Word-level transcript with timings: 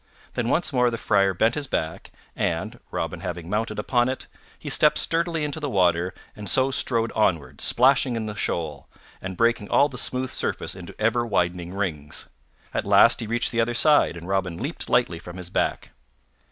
Then 0.33 0.49
once 0.49 0.73
more 0.73 0.89
the 0.89 0.97
Friar 0.97 1.31
bent 1.35 1.53
his 1.53 1.67
back, 1.67 2.09
and, 2.35 2.79
Robin 2.89 3.19
having 3.19 3.47
mounted 3.51 3.77
upon 3.77 4.09
it, 4.09 4.25
he 4.57 4.67
stepped 4.67 4.97
sturdily 4.97 5.43
into 5.43 5.59
the 5.59 5.69
water 5.69 6.11
and 6.35 6.49
so 6.49 6.71
strode 6.71 7.11
onward, 7.11 7.61
splashing 7.61 8.15
in 8.15 8.25
the 8.25 8.33
shoal, 8.33 8.87
and 9.21 9.37
breaking 9.37 9.69
all 9.69 9.89
the 9.89 9.99
smooth 9.99 10.31
surface 10.31 10.73
into 10.73 10.99
ever 10.99 11.23
widening 11.23 11.71
rings. 11.75 12.29
At 12.73 12.83
last 12.85 13.19
he 13.19 13.27
reached 13.27 13.51
the 13.51 13.61
other 13.61 13.75
side 13.75 14.17
and 14.17 14.27
Robin 14.27 14.57
leaped 14.57 14.89
lightly 14.89 15.19
from 15.19 15.37
his 15.37 15.51
back. 15.51 15.91